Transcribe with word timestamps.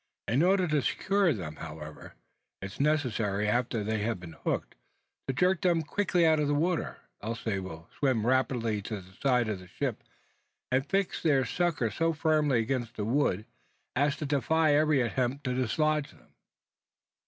In 0.27 0.41
order 0.41 0.67
to 0.67 0.81
secure 0.81 1.31
them, 1.31 1.57
however, 1.57 2.15
it 2.59 2.65
is 2.71 2.79
necessary, 2.79 3.47
after 3.47 3.83
they 3.83 3.99
have 3.99 4.19
been 4.19 4.33
hooked, 4.33 4.73
to 5.27 5.33
jerk 5.35 5.61
them 5.61 5.83
quickly 5.83 6.25
out 6.25 6.39
of 6.39 6.47
the 6.47 6.55
water; 6.55 6.97
else 7.21 7.43
they 7.43 7.59
will 7.59 7.87
swim 7.99 8.25
rapidly 8.25 8.81
to 8.81 8.99
the 8.99 9.13
side 9.21 9.47
of 9.47 9.59
the 9.59 9.67
ship, 9.67 10.03
and 10.71 10.89
fix 10.89 11.21
their 11.21 11.45
sucker 11.45 11.91
so 11.91 12.13
firmly 12.13 12.61
against 12.61 12.95
the 12.95 13.05
wood, 13.05 13.45
as 13.95 14.15
to 14.15 14.25
defy 14.25 14.73
every 14.73 15.01
attempt 15.01 15.43
to 15.43 15.53
dislodge 15.53 16.09
them. 16.09 16.33